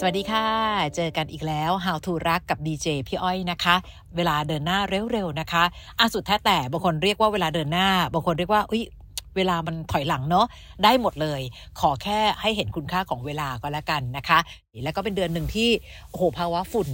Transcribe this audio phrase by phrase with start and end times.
[0.00, 0.46] สวัสดีค่ะ
[0.96, 3.74] เจอกันอีกแล้ว How to รักกับดีเจพี่อ้อยนะคะ
[4.16, 4.78] เวลาเดินหน้า
[5.12, 5.64] เร็วๆนะคะ
[5.98, 8.84] อาสุดแท้แต่บางคนเรียกว่าเวลาเดินหน้า บางคนเรียกว่าอุ้ย
[9.36, 10.46] เวลามันถอยหลังเนาะ
[10.84, 11.40] ได้หมดเลย
[11.80, 14.38] ขอแค่ให้เห็นคุณค่าของเวลาก็แล้วกันนะคะ
[14.84, 15.70] แล้วก็เป็นเดือนหนึ่งที่
[16.08, 16.88] โอ้โหภาวะฝุ่น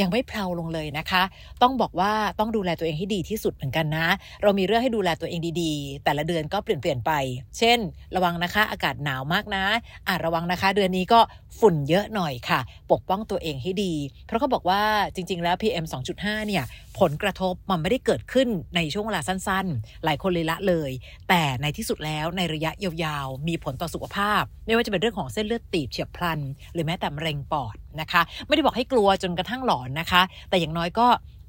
[0.00, 1.22] ยังไม่เพลาลงเลยนะคะ
[1.62, 4.06] ต้องบอกว่าต้องดูแลตัวเองให้ดีที่สุดเหมือนกันนะ
[4.42, 7.12] เรามีเรื่องให้ดูแลตัวเองดีๆ แต่ละเดือนก็เปลี่ยนเปลี่ยนไป
[7.58, 7.78] เช่น
[8.16, 9.64] ระวังนะคะ อากาศหนาวมากนะ
[10.08, 11.20] อะระวังนะคะ เดือนนี้ก็
[11.60, 12.60] ฝุ่นเยอะหน่อยค่ะ
[12.92, 13.94] ปกป้องตัวเองให้ดี
[14.26, 14.82] เพราะเขาบอกว่า
[15.14, 15.84] จริง ๆ แล้ว PM
[16.16, 16.64] 2.5 เนี่ย
[16.98, 20.90] ผลกระทบมันไม่ได้เกิดขึ้นในช่วงเวลาสั้น ๆ หลายคนเลยละเลย
[21.28, 26.40] แต่ในที่สุดแล้วในระยะยาวๆ มีผลต่อสุขภาพ ไม่ว่าจะเป็นเรื่องของเส้นเลือดตีบเฉียบพลัน
[26.72, 31.06] หรือแม้แต่มะเร็งปอด นะคะ ไม่ได้บอกให้กลัวจนกระทั่งหลอนนะคะ แต่อย่างน้อยก็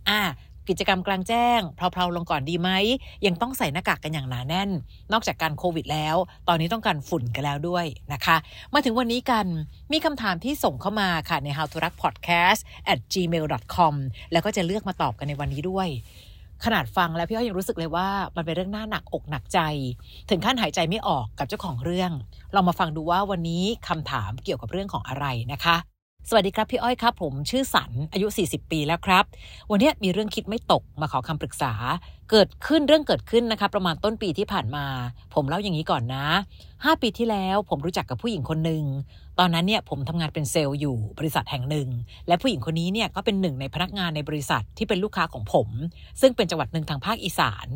[0.09, 0.21] อ่า
[0.69, 2.69] กิจกรรมกลางแจ้งเพลาๆลงก่อนดีไหม
[3.25, 4.69] ยังต้องใส่หน้ากากกันอย่างหนาแน่น
[5.13, 6.15] นอกจากการโควิดแล้ว
[6.47, 8.37] ตอนนี้ต้องการฝุ่นกันแล้วด้วยนะคะ
[8.73, 9.45] มาถึงวันนี้กัน
[9.91, 12.59] มีคำถามที่ส่งเข้ามาค่ะใน how to รัก podcast
[12.91, 13.95] at gmail com
[14.31, 15.87] แล้วก็จะเลือกมาตอบกันในวันนี้ด้วย
[16.65, 19.59] ขนาดฟังแล้วพี่อ้อยยังรู้สึกเลยว่า มันเป็นเรื่องหน่าหนักอกหนักใจ
[20.29, 22.11] ถึงขั้นหายใจไม่ออกกับเจ้าของเรื่อง
[22.53, 25.77] เรามาฟังดูว่าวันนี้คำถามเกี่ยวกับเรื่องของอะไรนะคะ
[26.29, 29.23] สวัสดีครับพี่อ้อยครับ ผมชื่อสันอายุ 40 ปีแล้วครับ
[29.71, 31.73] วันนี้มีเรื่องคิดไม่ตกมาขอคำปรึกษา
[32.31, 34.85] เกิดขึ้นเรื่องเกิดขึ้นนะคะ ประมาณต้นปีที่ผ่านมา
[35.33, 36.25] ผมเล่าอย่างนี้ก่อนนะ
[36.85, 38.83] 5ปีที่แล้วผมรู้จักกับผู้หญิงคนหนึ่ง
[39.39, 41.89] ตอนนั้นเนี่ยผมทำงานเป็นเซลล์อยู่บริษัทแห่งหนึ่ง
[42.27, 45.67] และผู้หญิงคนนี้เนี่ยก็เป็นหนึ่งในพนักงานในบริษัทที่เป็นลูกค้าของผม
[46.21, 47.67] ซึ่งเป็นจังหวัดหนึ่งทางภาคอีสาน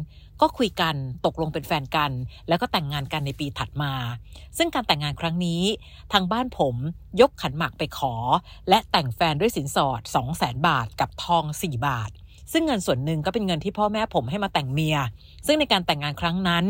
[0.42, 2.12] ก็คุยกันตกลงเป็นแฟนกัน
[2.48, 3.94] แล้วก็แต่งงานกันในปีถัดมา
[4.58, 5.64] ซึ่งการแต่งงานครั้งนี้
[6.14, 6.76] ทางบ้านผม
[7.22, 8.14] ยกขันหมากไปขอ
[8.70, 12.12] และแต่งแฟนด้วยสินสอด 2 0 0 0 0 0บาทกับทอง 4 บาท
[12.52, 14.98] ซึ่งเงินส่วนหนึ่งก็เป็นเงินที่พ่อแม่ผมให้มาแต่งเมีย
[15.46, 16.66] ซึ่งในการแต่งงานครั้งนั้น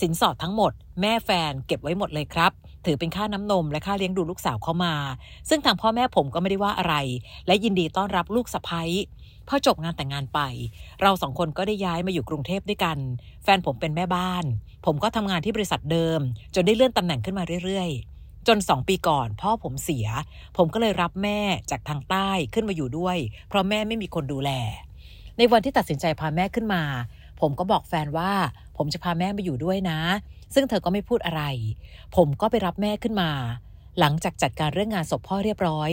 [0.00, 2.52] สินสอดทั้งหมด แม่แฟนเก็บไว้หมดเลยครับ
[2.86, 4.94] ถือเป็นค่าน้ำนมและค่าเลี้ยงดูลูกสาวเข้ามา
[5.48, 6.94] ซึ่งทางพ่อแม่ผมก็ไม่ได้ว่าอะไร
[7.46, 8.82] และยินดีต้อนรับลูกสะใภ้
[9.48, 10.40] พอจบงานแต่งงานไป
[11.00, 12.98] เราสองคนก็ได้ย้ายมาอยู่กรุงเทพด้วยกัน
[13.44, 14.44] แฟนผมเป็นแม่บ้าน
[14.86, 16.20] ผมก็ทำงานที่บริษัทเดิม
[16.54, 20.06] จนได้เลื่อนตำแหน่งขึ้นมาเรื่อยๆจนสองปีก่อน พ่อผมเสีย
[20.56, 23.16] ผมก็เลยรับแม่จากทางใต้ขึ้นมาอยู่ด้วย
[23.48, 24.50] เพราะแม่ไม่มีคนดูแล
[25.40, 26.82] ในวันที่ตัดสินใจพาแม่ขึ้นมา
[27.40, 28.32] ผมก็บอกแฟนว่า
[28.76, 30.00] ผมจะพาแม่มาอยู่ด้วยนะ
[30.54, 31.42] ซึ่งเธอก็ไม่พูดอะไร
[32.16, 33.30] ผมก็ไปรับแม่ขึ้นมา
[33.98, 35.90] หลังจากจัดการเรื่องงานศพพ่อเรียบร้อย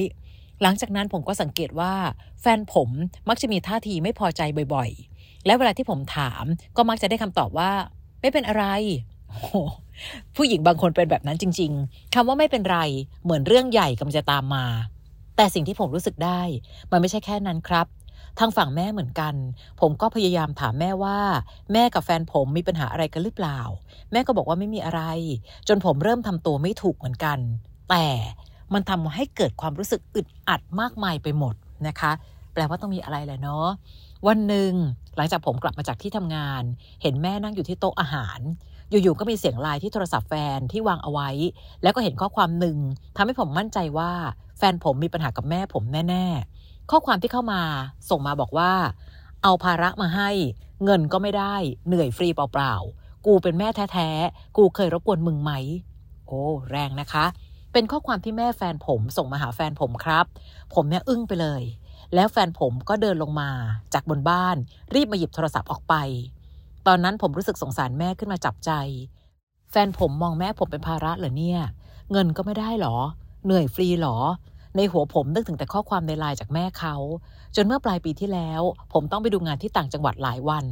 [0.62, 1.94] หลังจากนั้นผมก็สังเกตว่า
[2.41, 2.90] แฟนผม
[3.30, 4.41] มักจะมีท่าทีไม่พอใจ
[4.74, 6.44] บ่อยๆ และเวลาที่ผมถาม
[6.78, 7.72] ก็มักจะได้คำตอบว่า
[8.22, 8.66] ไม่เป็นอะไร
[9.29, 9.62] โอ้
[10.35, 12.79] ผู้หญิงบางคนเป็นแบบนั้นจริง ๆ คำว่าไม่เป็นไร
[13.24, 14.66] เหมือนเรื่องใหญ่กำลังจะตามมา
[15.35, 16.41] แต่สิ่งที่ผมรู้สึกได้
[16.91, 17.88] มันไม่ใช่แค่นั้นครับ
[18.39, 19.33] ทางฝั่งแม่เหมือนกัน
[19.81, 21.17] ผมก็พยายามถามแม่ว่า
[21.73, 23.59] แม่กับแฟนผมมีปัญหาอะไรกันหรือเปล่า
[24.11, 25.01] แม่ก็บอกว่าไม่มีอะไร
[25.67, 27.39] จนผมเริ่มทำตัวไม่ถูกเหมือนกัน
[27.89, 28.07] แต่
[28.73, 31.55] มันทำให้เกิดความรู้สึกอึดอัดมากมายไปหมด
[31.87, 32.11] นะคะ
[32.53, 33.67] แปลว่าต้องมีอะไรแหละเนาะ
[34.27, 34.71] วันหนึ่ง
[35.17, 36.63] หลังจากผมกลับมาจากที่ทำงาน
[37.01, 38.39] เห็นแม่นั่งอยู่ที่โต๊ะอาหาร
[38.89, 41.29] อยู่ๆก็มีเสียงไลน์ที่โทรศัพท์แฟนที่วางเอาไว้
[41.83, 42.77] แล้วก็เห็นข้อความหนึ่ง
[43.15, 44.11] ทำให้ผมมั่นใจว่า
[44.57, 46.56] แฟนผมมีปัญหากับแม่ผมแน่ๆ
[46.91, 47.61] ข้อความที่เข้ามา
[48.09, 48.71] ส่งมาบอกว่า
[49.43, 50.29] เอาภาระมาให้
[50.83, 51.55] เงินก็ไม่ได้
[51.87, 55.51] เหนื่อยฟรีเปล่าๆกูเป็นแม่แท้ๆกูเคยรบกวนมึงไหม
[56.27, 57.25] โอ้แรงนะคะ
[57.73, 60.25] เป็นข้อความที่แม่แฟนผมส่งมาหาแฟนผมครับ
[60.73, 61.63] ผมเนี่ยอึ้งไปเลย
[62.15, 63.49] แล้วแฟนผมก็เดินลงมา
[63.93, 64.55] จากบนบ้าน
[64.93, 65.95] รีบมาหยิบโทรศัพท์ออกไป
[66.87, 68.71] ตอนนั้นผมรู้สึกสงสารแม่ขึ้นมาจับใจ
[69.71, 71.59] แฟนผมมองแม่ผมเป็นภาระเหรอเนี่ย
[72.11, 72.97] เงินก็ไม่ได้หรอ
[73.45, 74.17] เหนื่อยฟรีหรอ
[74.75, 76.95] ในหัวผมนึกถึงแต่ข้อความในไลน์จากแม่เขา
[77.55, 78.61] จนเมื่อปลายปีที่แล้ว
[78.94, 80.66] ผมต้องไปดูงานที่ต่างจังหวัดหลายวัน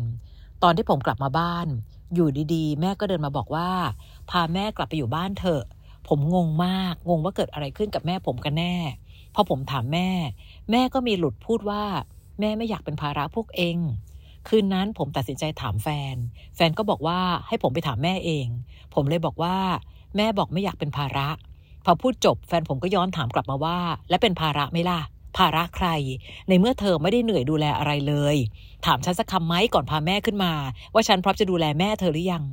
[0.64, 1.68] ตอนที่ผมกลับมาบ้าน
[2.14, 3.70] อยู่ดีๆ แม่ก็เดินมาบอกว่า
[4.30, 5.64] พาแม่กลับไปอยู่บ้านเถอะ
[6.08, 8.76] ผมงงมากงงว่าเกิดอะไรขึ้นกับแม่ผมกันแน่
[9.36, 10.10] พอผมถามแม่
[10.72, 11.84] แม่ก็มีหลุดพูดว่า
[12.40, 13.78] แม่ไม่อยากเป็นภาระพวกเอง
[14.48, 16.16] คืนนั้นผมตัดสินใจถามแฟน
[16.56, 18.48] แฟนก็บอกว่าให้ผมไปถามแม่เอง
[18.94, 19.56] ผมเลยบอกว่า
[20.18, 21.30] แม่บอกไม่อยากเป็นภาระ
[21.86, 23.78] พอพูดจบแฟนผมก็ย้อนถามกลับมาว่า
[24.10, 25.02] และเป็นภาระไหมล่ะ
[25.38, 25.88] ภาระใคร
[26.50, 28.36] ในเมื่อเธอไม่ได้เหนื่อยดูแลอะไรเลย
[28.86, 30.54] ถามฉันสักคำไหมก่อนพาแม่ขึ้นมา
[30.94, 32.44] ว่าฉันพร้อมจะดูแลแม่เธอหรือยัง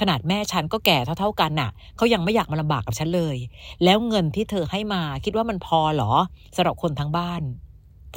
[0.00, 3.36] ขนาดแม่ฉันก็แก่เท่าๆกันน่ะเขายังไม่อยากมาลำบากกับฉันเลย
[3.84, 6.12] แล้วเงินที่เธอให้มาคิดว่ามันพอหรอ
[6.56, 7.42] สำหรับคนทั้งบ้าน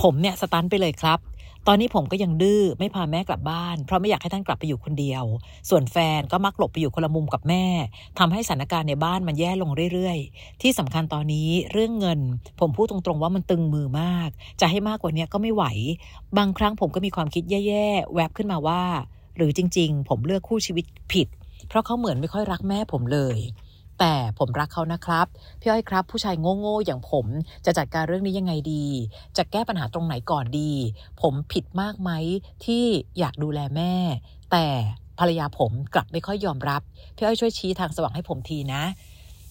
[0.02, 1.20] ผมเนี่ยสตันไปเลยครับ
[1.68, 5.24] ตอนนี้ผมก็ยังดื้อไม่พาแม่กลับบ้านเพราะไม่อยากให้ท่านกลับไปอยู่คนเดียว
[5.70, 7.66] ส่วนแฟนก็มักหลบไปอยู่คนละมุมกับแม่
[8.20, 12.20] ทำให้สถานการณ์ในบ้านมันแย่ลงเรื่อยๆ ที่สำคัญตอนนี้เรื่องเงิน
[12.60, 14.30] ผมพูดตรงๆว่ามันตึงมือมาก
[14.62, 15.64] จะให้มากกว่านี้ก็ไม่ไหว
[16.38, 18.84] บางครั้งผมก็มีความคิดแย่ๆแวบขึ้นมาว่า
[19.38, 21.28] หรือจริง ๆ ผมเลือกคู่ชีวิตผิด
[21.68, 23.38] เพราะเขาเหมือนไม่ค่อยรักแม่ผมเลย
[24.00, 25.28] แต่ผมรักเขานะครับ
[25.60, 27.26] พี่อ้อยครับ ผู้ชายโง่ๆอย่างผม
[27.66, 28.86] จะจัดการเรื่องนี้ยังไงดี
[29.38, 30.72] จะแก้ปัญหาตรงไหนก่อนดี
[31.22, 32.12] ผมผิดมากไหม
[32.66, 32.84] ที่
[33.20, 33.94] อยากดูแลแม่
[34.52, 34.66] แต่
[35.20, 36.82] ภรรยาผมกลับไม่ค่อยยอมรับ
[37.16, 38.84] พี่อ้อยช่วยชี้ทางสว่างให้ผมทีนะ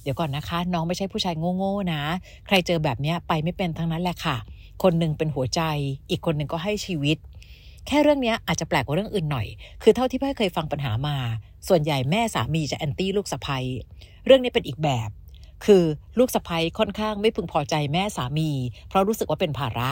[0.03, 2.03] เดี๋ยวก่อนนะคะ น้องไม่ใช่ผู้ชายโง่ๆนะ
[2.47, 4.37] ใครเจอแบบนี้ไปไม่เป็นทั้งนั้นแหละค่ะ
[4.83, 5.61] คนหนึ่งเป็นหัวใจ
[6.11, 7.17] อีกคนหนึ่งก็ให้ชีวิต
[7.87, 9.47] แค่เรื่องนี้อาจจะแปลกกว่าเรื่องอื่นหน่อย
[9.83, 11.17] คือเท่าที่พี่เคยฟังปัญหามา
[11.69, 13.59] ส่วนใหญ่แม่สามีจะแอนตี้ลูกสะใภ้
[14.25, 15.11] เรื่องนี้เป็นอีกแบบ
[15.65, 15.85] คือ
[16.19, 18.51] ลูกสะพ้ยค่อนข้างไม่พึงพอใจแม่สามี
[18.89, 19.91] เพราะรู้สึกว่าเป็นภาระ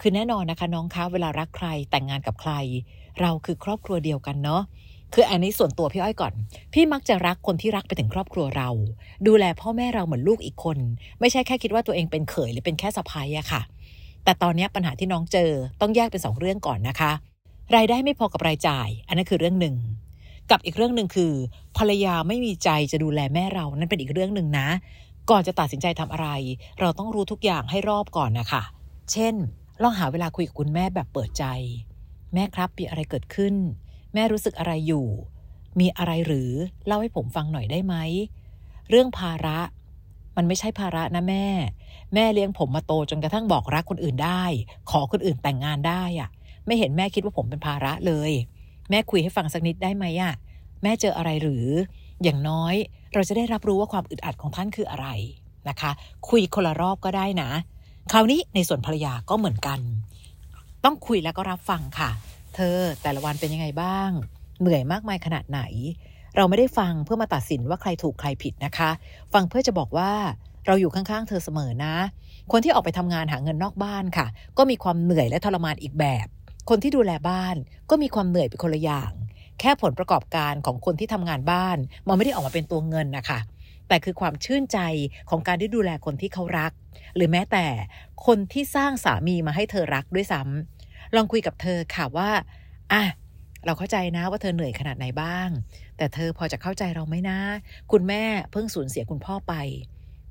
[0.00, 2.52] คือแน่นอนนะคะน้องคะเวลารักใครแต่งงานกับใคร
[3.20, 4.62] เราคือครอบครัวเดียวกันเนาะ
[5.14, 6.32] คืออันนี้ส่วนตัวพี่อ้อยก่อน
[6.72, 8.68] พี่มักจะรักคนที่รักไปถึงครอบครัวเรา
[9.26, 10.78] ดูแลพ่อแม่เราเหมือนลูกอีกคน
[11.20, 13.62] ไม่ใช่แค่คิดว่าตัวเองเป็นเขยหรือเป็นแค่สะพ้ายอะค่ะ
[14.24, 15.50] แต่ตอนนี้ปัญหาที่น้องเจอ
[15.80, 17.12] ต้องแยกเป็นสองเรื่องก่อนนะคะ
[17.76, 19.74] รายได้ไม่พอกับรายจ่าย อันนั้นคือเรื่องหนึ่ง
[20.50, 21.32] กับอีกเรื่องหนึ่งคือ
[21.78, 24.68] ภรรยาไม่มีใจจะดูแลแม่เรานั่นเป็นอีกเรื่องหนึ่งนะ
[25.30, 26.28] ก่อนจะตัดสินใจทำอะไร
[26.80, 28.62] เราต้องรู้ทุกอย่างให้รอบก่อนนะคะ
[29.12, 29.34] เช่น
[29.82, 31.44] ลองหาเวลาคุยกับคุณแม่แบบเปิดใจ
[32.34, 33.54] แม่ครับมีอะไรเกิดขึ้น
[34.14, 35.06] แม่รู้สึกอะไรอยู่
[35.80, 36.50] มีอะไรหรือ
[36.86, 37.94] เล่าให้ผมฟังหน่อยได้ไหม
[38.90, 39.58] เรื่องภาระ
[40.36, 41.46] มันไม่ใช่ภาระนะแม่
[42.14, 44.44] แม่เลี้ยงผมมาโตจนกระทั่งบอกรักคนอื่นได้
[44.90, 46.28] ขอคนอื่นแต่งงานได้อะ
[46.66, 48.32] ไม่เห็นแม่คิดว่าผมเป็นภาระเลย
[48.90, 50.32] แม่คุยให้ฟังสักนิดได้ไหมอะ
[50.82, 51.66] แม่เจออะไรหรือ
[52.22, 52.74] อย่างน้อย
[53.14, 55.08] เราจะได้รับรู้ว่าความอึดอัดของท่านคืออะไร
[55.68, 55.90] นะคะ
[56.28, 57.50] คุยคนละรอบก็ได้นะ
[58.12, 59.80] คราวนี้ในส่วนภรรยาก็เหมือนกัน
[60.84, 62.10] ต้องคุยแล้วก็รับฟังค่ะ
[62.54, 64.10] เธอแต่ละวันเป็นยังไงบ้าง
[64.60, 65.60] เหนื่อยมากมายขนาดไหน
[66.36, 68.90] เราไม่ได้ฟังเพื่อมาตัดสินว่าใครถูกใครผิดนะคะ
[69.34, 70.12] ฟังเพื่อจะบอกว่า
[70.66, 71.94] เราอยู่ข้างๆ เธอเสมอนะ
[72.52, 74.26] คนที่ออกไปทำงานหาเงินนอกบ้านค่ะ
[74.58, 76.26] ก็มีความเหนื่อยและทรมานอีกแบบ
[76.68, 77.56] คนที่ดูแลบ้าน
[77.90, 79.12] ก็มีความเหนื่อยเป็นคนละอย่าง
[79.60, 81.76] แค่ผลประกอบการของคนที่ทำงานบ้าน
[82.08, 83.38] มันไม่ได้ออกมาเป็นตัวเงินนะคะ
[83.88, 84.78] แต่คือความชื่นใจ
[85.30, 86.72] ของการได้ดูแลคนที่เขารัก
[87.16, 87.66] หรือแม้แต่
[88.26, 92.30] คนที่สร้างสามีมาให้เธอรักด้วยซ้ำลองคุยกับเธอค่ะว่า
[92.92, 93.02] อะ
[93.64, 95.48] เราเข้าใจนะว่าเธอเหนื่อยขนาดไหนบ้าง
[95.96, 97.38] แต่เธอพอจะเข้าใจเราไหมนะ
[97.92, 99.54] คุณแม่เพิ่งสูญเสียคุณพ่อไป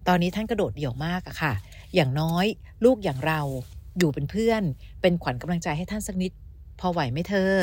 [0.08, 1.54] ตอนนี้ท่านกระโดดเดี่ยวมากอะค่ะ
[1.96, 2.46] อย่างน้อย
[2.86, 3.42] ลูกอย่างเรา
[3.98, 4.64] อยู่เป็นเพื่อน
[5.02, 6.32] เป็นขวัญกำลังใจให้ท่านสักนิด
[6.80, 7.54] พอไหวไหมเธอ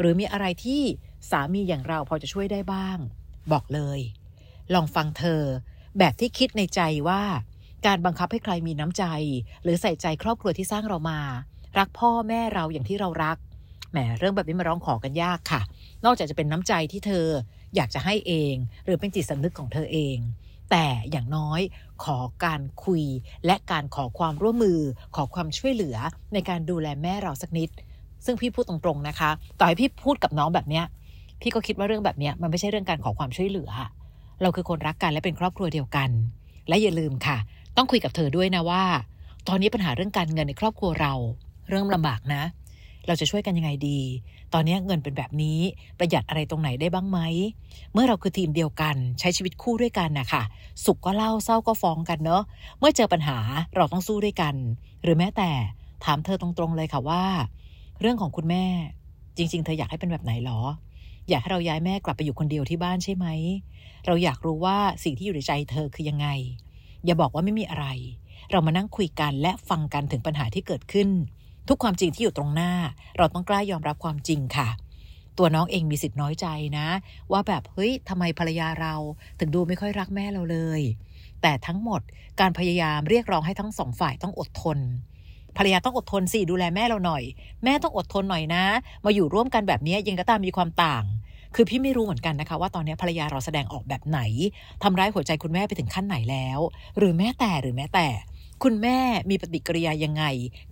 [0.00, 0.82] หรือมีอะไรที่
[1.30, 2.98] สามีอย่างเราพอจะช่วยได้บ้าง
[3.52, 4.00] บอกเลย
[4.74, 5.42] ลองฟังเธอ
[5.98, 7.22] แบบที่คิดในใจว่า
[7.86, 9.04] การบังคับให้ใครมีน้ำใจ
[9.62, 11.20] หรือใส่ใจครอบครัวที่สร้างเรามา
[11.78, 13.36] รักพ่อแม่เราอย่างที่เรารัก
[13.90, 15.60] แหมเรื่องแบบนี้มาร้องขอกันยากค่ะ
[16.04, 17.26] นอกจากจะเป็นน้ำใจที่เธอ
[17.76, 18.54] อยากจะให้เอง
[18.84, 20.16] หรือเป็นจิตสำนึกของเธอเอง
[20.76, 21.60] แต่อย่างน้อย
[22.04, 23.02] ขอการคุย
[23.46, 24.80] และการขอความร่วมมือ
[25.16, 25.96] ขอความช่วยเหลือ
[26.34, 27.70] ในการดูแลแม่เราสักนิด
[28.24, 30.84] ซึ่งพี่พูดตรงๆนะคะ ต่อให้พี่พูดกับน้องแบบเนี้ย
[31.40, 33.70] พี่ก็คิดว่าเรื่องแบบเนี้ยมันไม่ใช่เรื่องการขอความช่วยเหลือ
[34.42, 36.10] เราคือคนรักกันและเป็นครอบครัวเดียวกัน
[36.68, 37.36] และอย่าลืมค่ะ
[37.76, 38.84] ต้องคุยกับเธอด้วยนะว่า
[39.48, 41.12] ตอนนี้ปัญหาเรื่องการเงินในครอบครัวเรา
[41.70, 42.42] เริ่มลำบากนะ
[43.06, 44.00] เราจะช่วยกันยังไงดี
[44.52, 45.58] ตอนนี้เงินเป็นแบบนี้
[45.98, 47.18] ประหยัดอะไรตรงไหนได้บ้างไหม
[47.92, 50.42] เมื่อเราคือทีมเดียวกันใช้ชีวิตคู่ด้วยกันนะคะ
[50.84, 52.42] สุขก็เล่าเศร้าก็ฟ้องกันเนอะ
[52.78, 53.38] เมื่อเจอปัญหา
[53.76, 54.54] เราต้องสู้ด้วยกัน
[55.02, 55.50] หรือแม้แต่
[56.04, 57.24] ถามเธอตรงๆเลยค่ะว่า
[58.00, 58.64] เรื่องของคุณแม่
[59.36, 60.60] จริง ๆ เธออยากให้เป็นแบบไหนหรอ
[61.28, 63.26] อยากให้เราย้ายแม่กลับไปอยู่คนเดียวที่บ้านใช่ไหม
[64.06, 66.26] เราอยากรู้ว่าสิ่งที่อยู่ในใจเธอคือยังไง
[67.04, 67.86] อย่าบอกว่าไม่มีอะไร
[68.50, 71.08] เรามานั่งคุยกันและฟังกันถึงปัญหาที่เกิดขึ้น
[71.82, 72.72] ความจริงที่อยู่ตรงหน้า
[73.18, 74.68] เราต้องกล้ายอมรับความจริงค่ะ
[75.38, 76.46] ตัวน้องเองมีสิทธิ์น้อยใจ
[76.78, 76.88] นะ
[77.32, 78.94] ว่าแบบเฮ้ยทำไมภรรยาเรา
[79.38, 80.80] ถึงดูไม่ค่อยรักแม่เราเลย
[81.42, 82.00] แต่ทั้งหมด
[82.40, 84.78] การพยายามเรียกร้องให้ทั้งสองฝ่ายต้องอดทน
[85.56, 87.22] ภรรยาต้องอดทนสิดูแลแม่เราหน่อย
[87.64, 88.64] แม่ต้องอดทนหน่อยนะ
[89.04, 91.04] มาอยู่ร่วมกันแบบนี้ยังก็ตามมีความต่าง
[91.54, 94.20] คือพี่ไม่รู้เหมือนกันนะคะ ว่าตอนนี้ภรรยาเราแสดงออกแบบไหน
[94.82, 96.58] ทำร้ายหัวใจคุณแม่ไปถึงขั้นไหนแล้ว
[96.98, 98.06] หรือแม้แต่หรือแม้แต่
[98.62, 98.98] คุณแม่
[99.30, 100.24] มีปฏิกิริยายังไง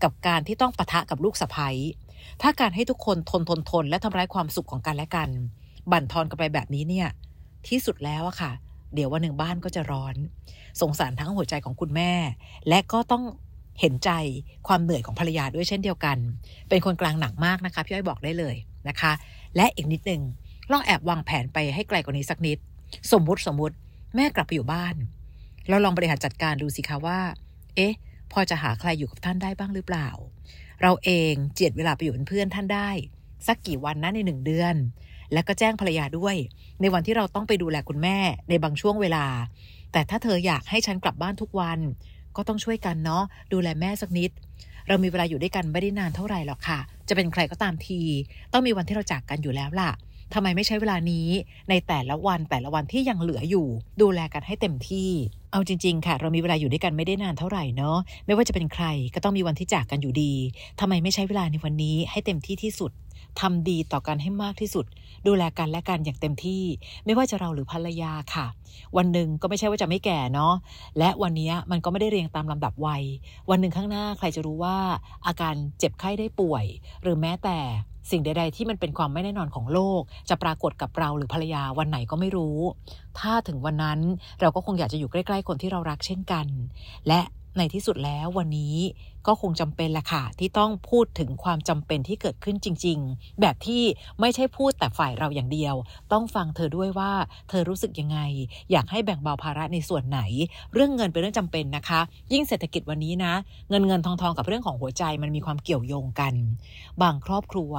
[0.03, 1.69] กับการที่ต้องปะทะกับลูกสะใภ้
[2.43, 5.29] ถ้าการให้ทุกคนทนทนทนและทำร้ายความสุขของกันและกัน
[5.91, 7.09] บั่นทอนกันไปแบบนี้เนี่ย
[7.69, 8.53] ที่สุดแล้วอะค่ะ
[8.95, 10.15] เดี๋ยววันหนึ่งบ้านก็จะร้อน
[10.81, 12.13] สงสารทั้งหัวใจของคุณแม่
[12.69, 13.25] และก็ต้อง
[13.81, 14.11] เห็นใจ
[14.69, 16.19] ความเหนื่อยของภรรยาด้วยเช่นเดียวกัน
[16.69, 18.57] เป็นคนกลางหนักมากนะคะพี่อ้อยบอกได้เลย
[18.89, 19.13] นะคะ
[19.57, 20.23] และอีกนิดนึง
[20.71, 22.59] ลองแอบวางแผนไปให้ไกลกว่านี้สักนิด
[23.13, 23.75] สมมุติสมมุติ
[24.17, 24.95] แม่กลับไปอยู่บ้าน
[25.69, 27.19] เราลองบริหารจัดการดูสิคะว่า
[27.77, 27.95] เอ๊ะ
[28.33, 30.09] พอจะหาใครอยู่กับท่านได้บ้างหรือเปล่า
[30.83, 32.91] เราเองเจียดเวลาไปอยู่เป็นเพื่อนท่านได้
[33.47, 34.75] สักกี่วันนะในหนึ่งเดือน
[35.33, 36.37] แล้วก็แจ้งภรรยาด้วย
[36.81, 39.27] ในวันที่เราต้องไปดูแลคุณแม่ในบางช่วงเวลา
[39.93, 41.79] แต่ถ้าเธออยากให้ฉันกลับบ้านทุกวัน
[42.37, 44.31] ก็ต้องช่วยกันเนาะดูแลแม่สักนิด
[44.89, 48.01] เรามีเวลาอยู่ด้วยกันไม่ได้นานเท่าไหร่หรอกค่ะ จะเป็นใครก็ตามที
[48.53, 49.91] ต้องมีวันที่เราจากกันอยู่แล้วล่ะ
[50.35, 51.27] ทำไมไม่ใช้เวลานี้
[51.71, 53.67] ในแต่ละวันแต่ละวันที่ยังเหลืออยู่
[54.03, 55.11] ดูแลกันให้เต็มที่
[55.53, 57.97] เอาจริง ๆ ค่ะ เรามีเวลาอยู่ด้วยกันไม่ได้นานเท่าไหร่เนาะ
[58.27, 58.85] ไม่ว่าจะเป็นใคร
[59.15, 60.33] ก็ต้องมีวันที่จากกันอยู่ดี
[60.81, 62.91] ทำไมไม่ใช้เวลาในวันนี้ให้เต็มที่ที่สุด
[63.41, 64.87] ทำดีต่อกันให้มากที่สุด
[65.27, 66.65] ดูแลกันและกันอย่างเต็มที่
[67.05, 68.47] ไม่ว่าจะเราหรือภรรยาค่ะ
[68.97, 70.55] วันหนึ่งก็ไม่ใช่ว่าจะไม่แก่เนาะ
[70.99, 73.03] และวันนี้มันก็ไม่ได้เรียงตามลำดับวัย
[73.51, 74.77] วันหนึ่งข้างหน้าใครจะรู้ว่า
[75.27, 76.65] อาการเจ็บไข้ได้ป่วย
[77.03, 77.59] หรือแม้แต่
[78.11, 82.59] สิ่งใด ๆ ที่มันเป็นความไม่แน่นอนของโลก จะปรากฏกับเราหรือภรรยาวันไหนก็ไม่รู้
[83.19, 84.01] ถ้าถึงวันนั้น
[84.41, 86.47] เราก็คงอยากจะอยู่ใกล้ ๆ คนที่เรารักเช่นกัน
[87.09, 87.21] และ
[87.59, 88.77] ในที่สุดแล้ววันนี้
[89.27, 93.83] ก็คงจำเป็นแหละค่ะที่ต้องพูดถึงความจำเป็นที่เกิดขึ้นจริง ๆ แบบที่
[94.21, 95.75] ไม่ใช่พูดแต่ฝ่ายเราอย่างเดียว
[96.13, 97.13] ต้องฟังเธอด้วยว่า
[97.49, 98.19] เธอรู้สึกยังไง
[98.73, 100.21] อยากให้แบ่งเบาภาระในส่วนไหน
[100.73, 102.01] เรื่องเงินเป็นเรื่องจำเป็นนะคะ
[102.33, 103.33] ยิ่งเศรษฐกิจวันนี้นะ
[103.71, 106.35] เงินเงินทองทองกับเรื่องของหัวใจมันมีความเกี่ยวโยงกัน
[107.03, 107.73] บางครอบครัว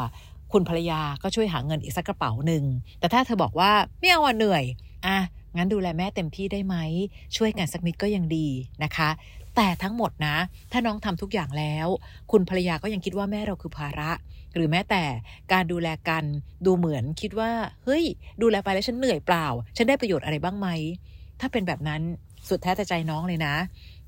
[0.51, 2.63] คุณภรรยาก็ช่วยหาเงินอีกสักกระเป๋าหนึ่ง
[2.99, 4.63] แต่ถ้าเธอบอกว่าไม่เอาเหนื่อย
[5.05, 5.17] อะ
[5.57, 6.75] งั้นดูแลแม่เต็มที่ได้ไหม
[7.35, 8.47] ช่วยกันสักนิดก็ยังดี
[8.83, 9.09] นะคะ
[9.55, 10.37] แต่ทั้งหมดนะ
[10.71, 11.87] ถ้าน้องทำทุกอย่างแล้ว
[12.31, 14.11] คุณภรรยาก็ยังคิดว่าแม่เราคือภาระ
[14.53, 15.03] หรือแม้แต่
[15.51, 16.23] การดูแลกัน
[16.65, 17.51] ดูเหมือนคิดว่า
[17.83, 18.03] เฮ้ย
[18.41, 20.67] ดูแลไปแล้วฉันเหนื่อยเปล่า ฉันได้ประโยชน์อะไรบ้างไหม
[21.39, 22.01] ถ้าเป็นแบบนั้น
[22.49, 23.55] สุดแท้แต่ใจน้องเลยนะ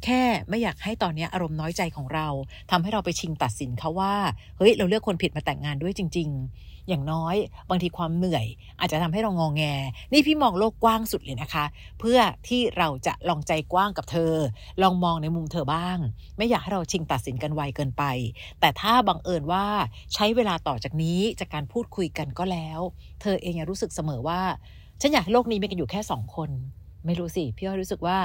[0.03, 2.27] แค่ไม่อยากให้ตอนนี้อารมณ์น้อยใจของเรา
[2.71, 4.15] ทำให้เราไปชิงตัดสินเขาว่า
[4.57, 7.35] เฮ้ย เราเลือกคนผิดมาแต่งงานด้วยจริง ๆ อย่างน้อย
[7.69, 8.45] บางทีความเหนื่อย
[8.79, 9.63] อาจจะทำให้เรางองแง
[10.13, 11.65] นี่พี่มองโลกกว้างสุดเลยนะคะ
[11.99, 14.33] เพื่อที่เราจะลองใจกว้างกับเธอ
[14.81, 15.97] ลองมองในมุมเธอบ้าง
[16.37, 18.03] ไม่อยากให้เราชิงตัดสินกันไวเกินไป
[18.59, 19.65] แต่ถ้าบังเอิญว่า
[20.13, 22.79] ใช้เวลาต่อจากนี้จากการพูดคุยกันก็แล้ว
[23.21, 24.41] เธอเองยังรู้สึกเสมอว่า
[25.01, 26.49] ฉันอยากให้โลกนี้มีกันอยู่แค่สองคน
[27.05, 28.19] ไม่รู้สิพี่อ้อยรู้สึกว่า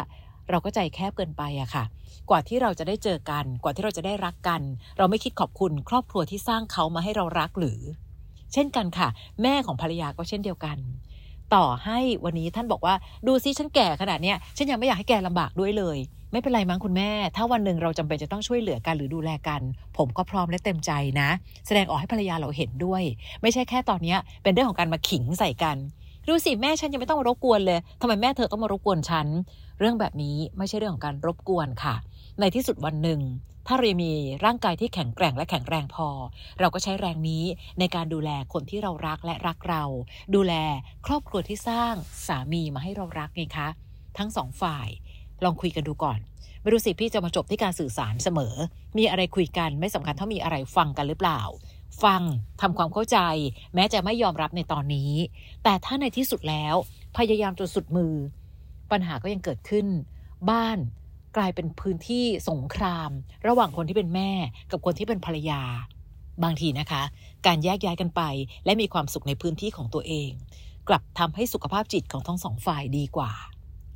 [0.50, 1.84] เราก็ใจแคบเกินไปอะค่ะ
[2.30, 4.62] กว่าที่เราจะได้เจอกัน กว่าที่เราจะได้รักกัน
[4.98, 7.80] เราไม่คิดขอบคุณครอบครัวที่สร้างเขามาให้เรารักหรือ
[8.52, 9.08] เช่นกันค่ะ
[9.42, 10.76] แม่ของภรรยาก็เช่นเดียวกัน
[11.54, 12.94] ต่อให้วันนี้ท่านบอกว่า
[13.26, 15.98] ดูซิฉันแก่ขนาดเนี้ยฉันยังไม่อยากให้แกลำบากด้วยเลย
[16.32, 19.60] ไม่เป็นไรมั้งคุณแม่ ถ้าวันหนึ่งเราจำเป็นจะต้องช่วยเหลือกันหรือดูแลกัน
[19.96, 20.90] ผมก็พร้อมและเต็มใจ
[21.20, 21.28] นะ
[21.66, 23.02] แสดงออกให้ภรรยาเราเห็นด้วย
[23.42, 25.76] ไม่ใช่แค่ตอนเนี้ยเป็นเรื่องของการมาขิงใส่กัน
[26.28, 29.26] ดูสิแม่ฉันยังไม่ต้องมารบกวนเลยทำไมแม่เธอต้องมารบกวนฉัน
[29.78, 31.94] เรื่องแบบนี้ไม่ใช่เรื่องของการรบกวนค่ะ
[32.40, 33.20] ในที่สุดวันหนึ่ง
[33.66, 34.12] ถ้าเรามี
[34.44, 36.08] ร่างกายที่แข็งแกร่งและแข็งแรงพอ
[36.60, 37.44] เราก็ใช้แรงนี้
[37.78, 39.84] ในการดูแลคนที่เรารักและรักเรา
[40.34, 40.54] ดูแล
[41.06, 41.94] ครอบครัวที่สร้าง
[42.26, 43.68] สามีมาให้เรารักไงคะ
[44.18, 44.88] ทั้งสองฝ่าย
[45.44, 46.18] ลองคุยกันดูก่อน
[46.62, 48.54] ไม่รู้สิพี่จะมาจบที่การสื่อสารเสมอ
[48.98, 51.40] มีอะไรคุยกันไม่สำคัญเท่ามีอะไรฟังกันหรือเปล่า
[52.04, 52.22] ฟัง
[52.60, 53.18] ทำความเข้าใจ
[53.74, 55.12] แม้จะไม่ยอมรับในตอนนี้
[55.64, 56.74] แต่ถ้าในที่สุดแล้ว
[57.16, 58.14] พยายามจนสุดมือ
[58.90, 59.86] ปัญหาก็ยังเกิดขึ้น
[60.50, 60.78] บ้าน
[61.36, 63.10] กลายเป็นพื้นที่สงคราม
[63.46, 64.30] ระหว่างคนที่เป็นแม่
[64.70, 65.62] กับคนที่เป็นภรรยา
[66.44, 67.02] บางทีนะคะ
[67.46, 68.22] การแยกย้ายกันไป
[68.64, 70.30] และมีความสุขในพื้นที่ของตัวเอง
[70.88, 73.32] กลับทำให้สุขภาพจิตของทั้งสองฝ่ายดีกว่า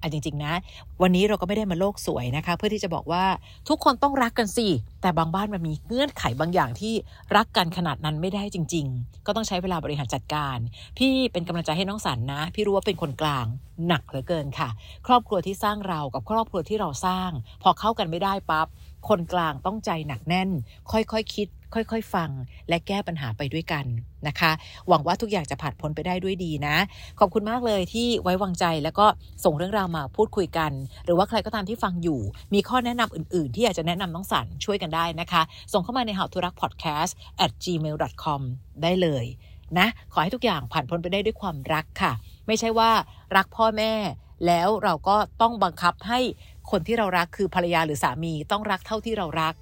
[0.04, 0.54] อันจริงๆนะ
[1.02, 3.24] วันนี้เราก็ไม่ได้มาโลกสวยนะคะ เพื่อที่จะบอกว่า
[3.68, 4.66] ทุกคนต้องรักกันสิ
[5.02, 6.94] แต่บางบ้านมันมีเงื่อนไขบางอย่างที่
[7.36, 10.58] รักกันขนาดนั้นไม่ได้จริง ๆ ก็ต้องใช้เวลาบริหารจัดการ
[10.98, 13.46] พี่เป็นกำลังใจให้น้องสันนะ พี่รู้ว่าเป็นคนกลาง
[13.86, 14.68] หนักเหลือเกินค่ะ
[15.06, 17.30] ครอบครัวที่สร้างเรากับครอบครัวที่เราสร้าง
[17.62, 18.66] พอเข้ากันไม่ได้ปับ๊บ
[19.08, 20.50] คนกลางต้องใจหนักแน่น
[20.92, 22.30] ค่อยๆคคิด ค่อยๆฟัง
[22.68, 23.84] และแก้ปัญหาไปด้วยกัน
[24.28, 24.52] นะคะ
[24.88, 26.76] หวังว่าทุกอย่างจะผ่านพ้นไปได้ด้วยดีนะ
[27.18, 29.06] ขอบคุณมากเลยที่ไว้วางใจแล้วก็
[29.44, 30.72] ส่งเรื่องราวมาพูดคุยกัน
[31.04, 32.20] หรือว่าใครก็ตามที่ฟังอยู่
[32.54, 37.12] มีข้อแนะนำอื่นๆ ที่อยากจะแนะนำน้องสันช่วยกันได้นะคะ ส่งเข้ามาใน how to รัก podcast
[37.44, 38.40] at gmail com
[38.82, 39.24] ได้เลย
[39.78, 42.12] นะขอให้ทุกอย่างผ่านพ้นไปได้ด้วยความรักค่ะ
[42.46, 42.90] ไม่ใช่ว่า
[43.36, 43.92] รักพ่อแม่
[44.46, 46.20] แล้วเราก็ต้องบังคับให้
[46.70, 49.54] คนที่เรารักคือภรรยาหรือสามีต้องรักเท่าที่เรารัก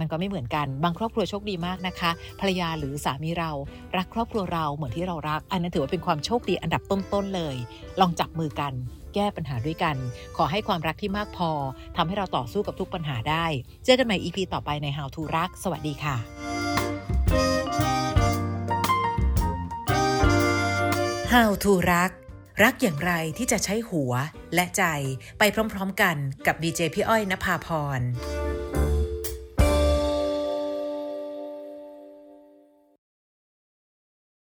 [0.00, 2.10] มันก็ไม่เหมือนกัน บางครอบครัวโชคดีมากนะคะ
[2.40, 3.50] ภรรยาหรือสามีเรา
[3.96, 7.56] รักครอบครัวเราเหมือนที่เรารัก อันนั้นถือว่าเป็นความโชคดีอันดับต้นๆเลย
[8.00, 8.72] ลองจับมือกัน
[9.14, 9.96] แก้ปัญหาด้วยกัน
[10.36, 11.50] ขอให้ความรักที่มากพอ
[11.96, 13.46] ทำให้เราต่อสู้กับทุกปัญหาได้
[13.84, 16.16] เจอกันใหม่ EP ต่อไปใน How to รัก สวัสดีค่ะ
[21.32, 22.10] How to รัก
[22.62, 24.12] รักอย่างไรที่จะใช้หัว
[24.54, 24.82] และใจ
[25.38, 28.00] ไปพร้อมๆกันกับดีเจพี่อ้อยนภาพร